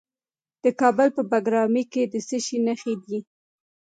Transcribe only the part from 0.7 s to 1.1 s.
کابل